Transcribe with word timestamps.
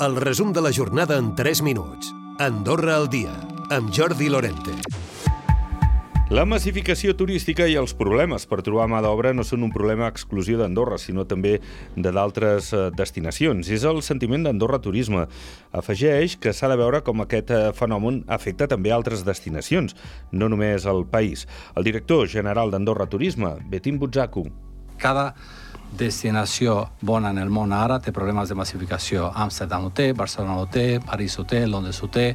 El 0.00 0.14
resum 0.14 0.52
de 0.52 0.60
la 0.62 0.70
jornada 0.70 1.16
en 1.18 1.34
3 1.34 1.60
minuts. 1.62 2.12
Andorra 2.38 2.94
al 2.94 3.08
dia, 3.10 3.32
amb 3.74 3.90
Jordi 3.90 4.28
Lorente. 4.30 4.70
La 6.30 6.44
massificació 6.46 7.16
turística 7.18 7.66
i 7.66 7.74
els 7.80 7.96
problemes 7.98 8.46
per 8.46 8.60
trobar 8.62 8.86
mà 8.92 9.00
d'obra 9.02 9.32
no 9.34 9.42
són 9.42 9.66
un 9.66 9.72
problema 9.74 10.06
exclusiu 10.06 10.60
d'Andorra, 10.60 11.00
sinó 11.02 11.24
també 11.26 11.56
de 11.96 12.12
d'altres 12.14 12.70
eh, 12.70 12.84
destinacions. 12.94 13.72
És 13.74 13.82
el 13.90 13.98
sentiment 14.06 14.46
d'Andorra 14.46 14.78
Turisme. 14.78 15.26
Afegeix 15.74 16.38
que 16.38 16.54
s'ha 16.54 16.70
de 16.70 16.78
veure 16.78 17.02
com 17.02 17.26
aquest 17.26 17.50
eh, 17.50 17.60
fenomen 17.74 18.22
afecta 18.28 18.70
també 18.70 18.94
altres 18.94 19.26
destinacions, 19.26 19.98
no 20.30 20.46
només 20.46 20.86
el 20.86 21.08
país. 21.10 21.48
El 21.74 21.90
director 21.90 22.30
general 22.30 22.70
d'Andorra 22.70 23.10
Turisme, 23.10 23.56
Betim 23.66 23.98
Butzaku. 23.98 24.46
Cada 24.98 25.32
destinació 25.98 26.82
bona 27.00 27.30
en 27.32 27.38
el 27.40 27.48
món 27.48 27.72
ara 27.72 27.98
té 28.04 28.12
problemes 28.12 28.50
de 28.50 28.56
massificació. 28.58 29.30
Amsterdam 29.34 29.86
ho 29.88 29.90
té, 29.90 30.10
Barcelona 30.12 30.58
ho 30.60 30.66
té, 30.68 31.00
París 31.00 31.38
ho 31.38 31.44
té, 31.48 31.62
Londres 31.66 32.02
ho 32.02 32.10
té, 32.12 32.26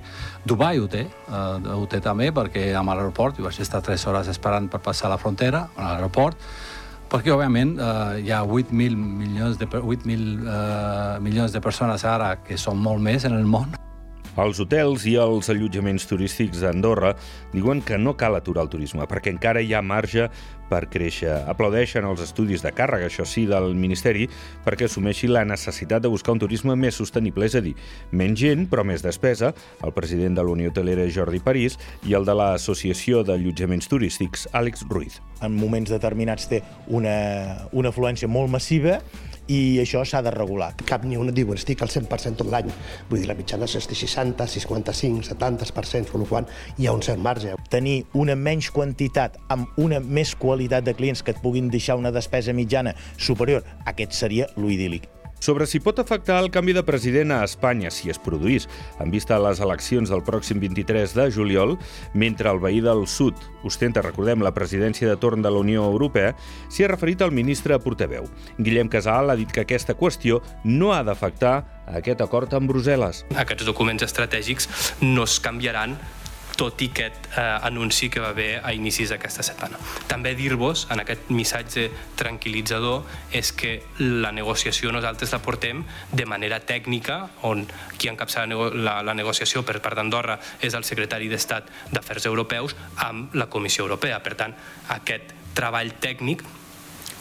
Dubai 0.46 0.80
ho 0.82 0.88
té, 0.90 1.06
uh, 1.30 1.60
ho 1.78 1.86
té 1.90 2.02
també 2.02 2.32
perquè 2.34 2.72
amb 2.78 2.90
l'aeroport, 2.90 3.38
jo 3.38 3.46
vaig 3.46 3.60
estar 3.62 3.84
3 3.86 4.08
hores 4.10 4.32
esperant 4.34 4.72
per 4.72 4.82
passar 4.82 5.12
la 5.14 5.20
frontera 5.22 5.68
a 5.76 5.94
l'aeroport, 5.94 6.40
perquè 7.14 7.30
òbviament 7.30 7.78
uh, 7.78 8.18
hi 8.18 8.34
ha 8.34 8.42
8.000 8.42 8.98
milions 8.98 9.62
de, 9.62 9.70
8 9.70 9.86
uh, 9.86 9.94
eh, 9.94 11.22
milions 11.22 11.54
de 11.54 11.62
persones 11.62 12.06
ara 12.10 12.40
que 12.42 12.58
són 12.58 12.82
molt 12.82 13.04
més 13.06 13.30
en 13.30 13.38
el 13.38 13.46
món 13.46 13.76
els 14.42 14.58
hotels 14.58 15.04
i 15.06 15.14
els 15.22 15.50
allotjaments 15.54 16.08
turístics 16.10 16.64
d'Andorra 16.64 17.14
diuen 17.54 17.84
que 17.86 18.00
no 18.02 18.16
cal 18.18 18.34
aturar 18.34 18.66
el 18.66 18.72
turisme 18.74 19.06
perquè 19.10 19.30
encara 19.30 19.62
hi 19.62 19.76
ha 19.78 19.84
marge 19.86 20.26
per 20.74 20.88
créixer. 20.90 21.34
Aplaudeixen 21.52 22.08
els 22.10 22.24
estudis 22.26 22.64
de 22.66 22.72
càrrega, 22.74 23.10
això 23.10 23.26
sí, 23.30 23.46
del 23.50 23.76
Ministeri, 23.78 24.28
perquè 24.66 24.88
assumeixi 24.90 25.30
la 25.30 25.46
necessitat 25.46 26.04
de 26.04 26.12
buscar 26.12 26.34
un 26.34 26.42
turisme 26.42 26.76
més 26.80 26.98
sostenible, 26.98 27.46
és 27.46 27.58
a 27.60 27.64
dir, 27.66 27.76
menys 28.12 28.40
gent, 28.42 28.66
però 28.72 28.86
més 28.88 29.06
despesa, 29.06 29.54
el 29.86 29.94
president 29.94 30.40
de 30.40 30.46
la 30.46 30.56
Unió 30.56 30.72
Hotelera 30.74 31.06
Jordi 31.14 31.44
París 31.44 31.78
i 32.10 32.18
el 32.18 32.26
de 32.26 32.38
l'Associació 32.38 33.22
d'Allotjaments 33.28 33.92
Turístics, 33.92 34.48
Àlex 34.54 34.88
Ruiz. 34.90 35.20
En 35.44 35.54
moments 35.60 35.92
determinats 35.92 36.48
té 36.50 36.64
una, 36.88 37.14
una 37.76 37.94
afluència 37.94 38.32
molt 38.32 38.52
massiva 38.54 39.00
i 39.48 39.80
això 39.82 40.04
s'ha 40.08 40.22
de 40.24 40.32
regular. 40.32 40.72
Cap 40.88 41.04
ni 41.04 41.18
una 41.20 41.34
diu, 41.36 41.52
estic 41.54 41.82
al 41.84 41.92
100% 41.92 42.40
tot 42.40 42.50
l'any. 42.52 42.70
Vull 43.10 43.20
dir, 43.20 43.28
la 43.28 43.36
mitjana 43.36 43.68
és 43.68 43.88
60, 43.90 44.48
55, 44.48 45.28
70%, 45.34 46.12
per 46.12 46.22
la 46.22 46.28
qual 46.30 46.48
hi 46.78 46.88
ha 46.88 46.96
un 46.96 47.04
cert 47.04 47.20
marge. 47.20 47.56
Tenir 47.70 48.04
una 48.14 48.36
menys 48.40 48.72
quantitat 48.72 49.36
amb 49.54 49.68
una 49.78 50.00
més 50.00 50.34
qualitat 50.36 50.63
de 50.70 50.94
clients 50.94 51.24
que 51.24 51.32
et 51.32 51.42
puguin 51.42 51.70
deixar 51.70 51.98
una 52.00 52.12
despesa 52.12 52.54
mitjana 52.54 52.96
superior, 53.18 53.64
aquest 53.86 54.14
seria 54.14 54.48
l'idíl·lic 54.56 55.10
sobre 55.44 55.68
si 55.68 55.82
pot 55.84 55.98
afectar 56.00 56.38
el 56.40 56.48
canvi 56.56 56.72
de 56.72 56.86
president 56.88 57.34
a 57.36 57.42
Espanya 57.44 57.90
si 57.92 58.08
es 58.10 58.16
produís 58.16 58.70
en 59.04 59.12
vista 59.12 59.36
a 59.36 59.42
les 59.44 59.60
eleccions 59.60 60.08
del 60.08 60.24
pròxim 60.24 60.62
23 60.64 61.16
de 61.18 61.26
juliol, 61.36 61.76
mentre 62.14 62.48
el 62.48 62.62
veí 62.64 62.80
del 62.80 63.04
sud 63.12 63.36
ostenta, 63.68 64.02
recordem, 64.06 64.40
la 64.40 64.54
presidència 64.56 65.10
de 65.10 65.18
torn 65.20 65.44
de 65.44 65.52
la 65.52 65.60
Unió 65.60 65.84
Europea, 65.84 66.32
s'hi 66.72 66.88
ha 66.88 66.92
referit 66.94 67.22
el 67.28 67.36
ministre 67.36 67.76
portaveu. 67.84 68.30
Guillem 68.58 68.88
Casal 68.88 69.34
ha 69.34 69.40
dit 69.40 69.52
que 69.52 69.68
aquesta 69.68 69.98
qüestió 70.00 70.40
no 70.64 70.94
ha 70.96 71.04
d'afectar 71.04 71.58
aquest 71.92 72.24
acord 72.24 72.56
amb 72.56 72.72
Brussel·les. 72.72 73.26
Aquests 73.36 73.68
documents 73.68 74.08
estratègics 74.08 74.70
no 75.04 75.28
es 75.28 75.42
canviaran 75.44 76.00
tot 76.58 76.82
i 76.82 76.90
aquest 76.92 77.28
eh, 77.34 77.42
anunci 77.66 78.10
que 78.14 78.22
va 78.22 78.30
haver 78.34 78.62
a 78.64 78.74
inicis 78.76 79.10
d'aquesta 79.14 79.44
setmana. 79.46 79.80
També 80.08 80.34
dir-vos, 80.38 80.86
en 80.94 81.02
aquest 81.04 81.30
missatge 81.34 81.88
tranquil·litzador, 82.20 83.04
és 83.34 83.52
que 83.58 83.76
la 84.00 84.32
negociació 84.36 84.94
nosaltres 84.94 85.34
la 85.34 85.42
portem 85.44 85.84
de 86.12 86.26
manera 86.30 86.62
tècnica, 86.62 87.20
on 87.50 87.66
qui 87.98 88.12
encapça 88.12 88.46
la, 88.46 88.70
la, 88.74 88.96
la 89.04 89.18
negociació 89.18 89.64
per 89.66 89.80
part 89.82 89.98
d'Andorra 90.00 90.40
és 90.62 90.78
el 90.78 90.86
secretari 90.88 91.30
d'Estat 91.32 91.70
d'Afers 91.94 92.30
Europeus 92.30 92.78
amb 93.10 93.36
la 93.36 93.50
Comissió 93.50 93.88
Europea. 93.88 94.22
Per 94.24 94.36
tant, 94.40 94.56
aquest 94.94 95.34
treball 95.58 95.96
tècnic 96.02 96.44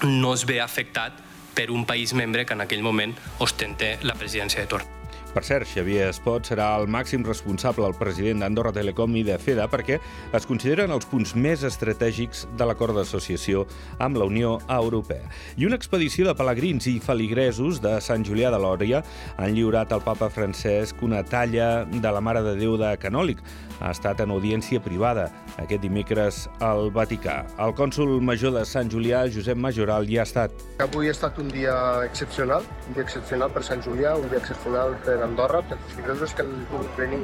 no 0.09 0.33
es 0.35 0.47
ve 0.49 0.61
afectat 0.61 1.21
per 1.55 1.71
un 1.71 1.85
país 1.87 2.15
membre 2.17 2.47
que 2.47 2.57
en 2.57 2.65
aquell 2.65 2.83
moment 2.83 3.15
ostenta 3.45 3.97
la 4.03 4.17
presidència 4.17 4.65
de 4.65 4.73
torn. 4.73 5.02
Per 5.33 5.41
cert, 5.49 5.65
Xavier 5.65 6.11
Espot 6.11 6.45
serà 6.45 6.67
el 6.77 6.91
màxim 6.93 7.23
responsable, 7.25 7.87
el 7.89 7.97
president 7.97 8.43
d'Andorra 8.43 8.75
Telecom 8.77 9.15
i 9.17 9.23
de 9.25 9.39
FEDA, 9.41 9.65
perquè 9.73 9.97
es 10.37 10.45
consideren 10.45 10.93
els 10.93 11.07
punts 11.09 11.33
més 11.33 11.63
estratègics 11.65 12.45
de 12.61 12.67
l'acord 12.69 12.93
d'associació 12.99 13.65
amb 13.97 14.21
la 14.21 14.29
Unió 14.29 14.59
Europea. 14.69 15.25
I 15.57 15.65
una 15.65 15.79
expedició 15.81 16.29
de 16.29 16.37
pelegrins 16.37 16.85
i 16.93 16.99
feligresos 17.01 17.81
de 17.81 17.95
Sant 18.05 18.27
Julià 18.29 18.53
de 18.53 18.61
Lòria 18.61 19.01
han 19.39 19.57
lliurat 19.57 19.97
al 19.97 20.05
papa 20.05 20.29
Francesc 20.29 21.01
una 21.01 21.25
talla 21.25 21.87
de 21.89 22.13
la 22.13 22.21
Mare 22.21 22.45
de 22.45 22.53
Déu 22.61 22.77
de 22.77 22.93
Canòlic. 23.01 23.41
Ha 23.81 23.91
estat 23.97 24.21
en 24.23 24.31
audiència 24.31 24.85
privada 24.85 25.31
aquest 25.57 25.81
dimecres 25.83 26.45
al 26.61 26.93
Vaticà. 26.95 27.41
El 27.59 27.73
cònsul 27.75 28.21
major 28.23 28.53
de 28.55 28.67
Sant 28.69 28.93
Julià, 28.93 29.25
Josep 29.33 29.57
Majoral, 29.57 30.07
hi 30.07 30.21
ha 30.21 30.29
estat. 30.29 30.53
Avui 30.85 31.09
ha 31.09 31.17
estat 31.17 31.41
un 31.41 31.49
dia 31.51 31.75
excepcional, 32.05 32.69
un 32.87 33.01
dia 33.01 33.09
excepcional 33.09 33.51
per 33.51 33.65
Sant 33.67 33.83
Julià, 33.83 34.15
un 34.21 34.29
dia 34.29 34.39
excepcional 34.39 34.95
per 35.03 35.22
d'Andorra, 35.23 35.63
pels 35.71 35.97
ingressos 35.99 36.35
que 36.37 36.45
han 36.45 36.67
pogut 36.71 36.99
venir 36.99 37.23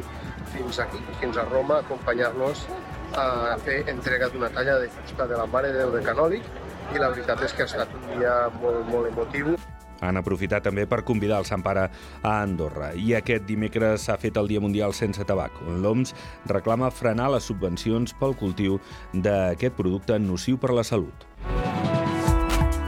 fins 0.54 0.80
aquí, 0.84 1.02
fins 1.20 1.36
a 1.36 1.44
Roma, 1.50 1.78
a 1.78 1.86
acompanyar-nos 1.86 2.64
a 3.18 3.56
fer 3.64 3.82
entrega 3.90 4.28
d'una 4.32 4.50
talla 4.54 4.78
de 4.82 4.88
fusta 4.92 5.26
de 5.26 5.36
la 5.38 5.46
Mare 5.46 5.72
de 5.72 5.82
Déu 5.82 5.94
de 5.96 6.04
Canòlic 6.04 6.46
i 6.94 7.00
la 7.00 7.10
veritat 7.12 7.42
és 7.44 7.54
que 7.56 7.64
ha 7.64 7.70
estat 7.70 7.92
un 7.96 8.06
dia 8.14 8.36
molt, 8.60 8.86
molt 8.92 9.10
emotiu. 9.10 9.56
Han 9.98 10.20
aprofitat 10.20 10.62
també 10.62 10.84
per 10.86 11.00
convidar 11.02 11.40
el 11.42 11.48
Sant 11.48 11.64
Pare 11.66 11.88
a 12.22 12.34
Andorra. 12.42 12.92
I 12.94 13.16
aquest 13.18 13.48
dimecres 13.48 14.06
s'ha 14.06 14.18
fet 14.22 14.38
el 14.38 14.50
Dia 14.50 14.62
Mundial 14.62 14.94
sense 14.94 15.24
tabac, 15.26 15.58
on 15.66 15.82
l'OMS 15.82 16.14
reclama 16.52 16.92
frenar 16.94 17.32
les 17.34 17.50
subvencions 17.50 18.14
pel 18.20 18.36
cultiu 18.38 18.78
d'aquest 19.12 19.74
producte 19.74 20.20
nociu 20.22 20.60
per 20.60 20.70
la 20.76 20.86
salut. 20.86 21.26